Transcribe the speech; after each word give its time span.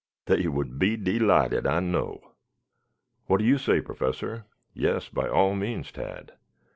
"They 0.25 0.47
would 0.47 0.79
be 0.79 0.97
delighted, 0.97 1.67
I 1.67 1.79
know." 1.79 2.31
"What 3.27 3.37
do 3.37 3.43
you 3.45 3.59
say, 3.59 3.81
Professor?" 3.81 4.47
"Yes, 4.73 5.09
by 5.09 5.27
all 5.29 5.53
means, 5.53 5.91
Tad." 5.91 6.31